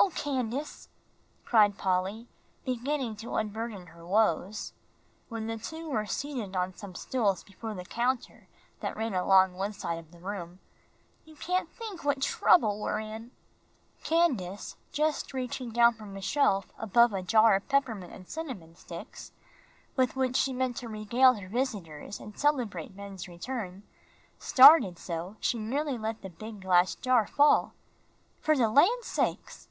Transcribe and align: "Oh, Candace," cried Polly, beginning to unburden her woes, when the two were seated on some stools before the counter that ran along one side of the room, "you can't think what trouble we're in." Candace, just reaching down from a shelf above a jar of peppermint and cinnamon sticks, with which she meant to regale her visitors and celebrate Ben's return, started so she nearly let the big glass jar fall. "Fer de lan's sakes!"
"Oh, 0.00 0.10
Candace," 0.10 0.88
cried 1.44 1.76
Polly, 1.76 2.28
beginning 2.64 3.16
to 3.16 3.34
unburden 3.34 3.88
her 3.88 4.06
woes, 4.06 4.72
when 5.28 5.48
the 5.48 5.58
two 5.58 5.90
were 5.90 6.06
seated 6.06 6.54
on 6.54 6.72
some 6.72 6.94
stools 6.94 7.42
before 7.42 7.74
the 7.74 7.84
counter 7.84 8.48
that 8.80 8.96
ran 8.96 9.12
along 9.12 9.52
one 9.54 9.72
side 9.72 9.98
of 9.98 10.12
the 10.12 10.20
room, 10.20 10.60
"you 11.24 11.34
can't 11.34 11.68
think 11.68 12.04
what 12.04 12.22
trouble 12.22 12.80
we're 12.80 13.00
in." 13.00 13.32
Candace, 14.04 14.76
just 14.92 15.34
reaching 15.34 15.72
down 15.72 15.94
from 15.94 16.16
a 16.16 16.22
shelf 16.22 16.72
above 16.78 17.12
a 17.12 17.20
jar 17.22 17.56
of 17.56 17.68
peppermint 17.68 18.12
and 18.12 18.28
cinnamon 18.30 18.76
sticks, 18.76 19.32
with 19.96 20.14
which 20.16 20.36
she 20.36 20.52
meant 20.52 20.76
to 20.76 20.88
regale 20.88 21.34
her 21.34 21.48
visitors 21.48 22.20
and 22.20 22.38
celebrate 22.38 22.96
Ben's 22.96 23.26
return, 23.28 23.82
started 24.38 24.96
so 24.96 25.36
she 25.40 25.58
nearly 25.58 25.98
let 25.98 26.22
the 26.22 26.30
big 26.30 26.62
glass 26.62 26.94
jar 26.94 27.26
fall. 27.26 27.74
"Fer 28.40 28.54
de 28.54 28.68
lan's 28.68 29.04
sakes!" 29.06 29.64